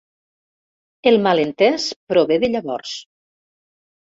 [1.11, 2.95] El malentès prové de llavors.